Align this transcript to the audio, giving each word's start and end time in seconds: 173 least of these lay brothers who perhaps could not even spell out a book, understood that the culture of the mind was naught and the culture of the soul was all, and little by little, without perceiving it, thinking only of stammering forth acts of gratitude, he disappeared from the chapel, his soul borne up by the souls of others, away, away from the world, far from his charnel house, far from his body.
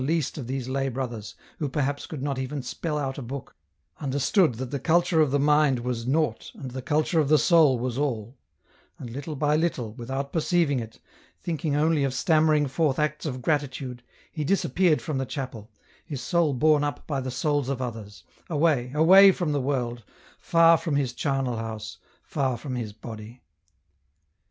173 0.01 0.17
least 0.17 0.37
of 0.39 0.47
these 0.47 0.67
lay 0.67 0.89
brothers 0.89 1.35
who 1.59 1.69
perhaps 1.69 2.07
could 2.07 2.23
not 2.23 2.39
even 2.39 2.63
spell 2.63 2.97
out 2.97 3.19
a 3.19 3.21
book, 3.21 3.53
understood 3.99 4.55
that 4.55 4.71
the 4.71 4.79
culture 4.79 5.21
of 5.21 5.29
the 5.29 5.37
mind 5.39 5.81
was 5.81 6.07
naught 6.07 6.49
and 6.55 6.71
the 6.71 6.81
culture 6.81 7.19
of 7.19 7.29
the 7.29 7.37
soul 7.37 7.77
was 7.77 7.99
all, 7.99 8.35
and 8.97 9.11
little 9.11 9.35
by 9.35 9.55
little, 9.55 9.93
without 9.93 10.33
perceiving 10.33 10.79
it, 10.79 10.99
thinking 11.39 11.75
only 11.75 12.03
of 12.03 12.15
stammering 12.15 12.65
forth 12.65 12.97
acts 12.97 13.27
of 13.27 13.43
gratitude, 13.43 14.01
he 14.31 14.43
disappeared 14.43 15.03
from 15.03 15.19
the 15.19 15.23
chapel, 15.27 15.69
his 16.03 16.19
soul 16.19 16.51
borne 16.55 16.83
up 16.83 17.05
by 17.05 17.21
the 17.21 17.29
souls 17.29 17.69
of 17.69 17.79
others, 17.79 18.23
away, 18.49 18.91
away 18.95 19.31
from 19.31 19.51
the 19.51 19.61
world, 19.61 20.03
far 20.39 20.77
from 20.79 20.95
his 20.95 21.13
charnel 21.13 21.57
house, 21.57 21.99
far 22.23 22.57
from 22.57 22.73
his 22.75 22.91
body. 22.91 23.43